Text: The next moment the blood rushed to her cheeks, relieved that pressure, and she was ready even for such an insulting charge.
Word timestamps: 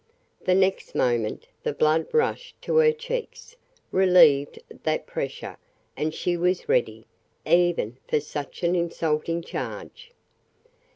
The 0.45 0.55
next 0.55 0.95
moment 0.95 1.45
the 1.61 1.73
blood 1.73 2.07
rushed 2.11 2.59
to 2.63 2.77
her 2.77 2.91
cheeks, 2.91 3.55
relieved 3.91 4.57
that 4.81 5.05
pressure, 5.05 5.57
and 5.95 6.11
she 6.11 6.35
was 6.35 6.67
ready 6.67 7.05
even 7.45 7.99
for 8.07 8.19
such 8.19 8.63
an 8.63 8.73
insulting 8.75 9.43
charge. 9.43 10.11